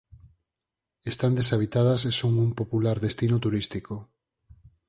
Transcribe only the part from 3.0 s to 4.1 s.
destino turístico.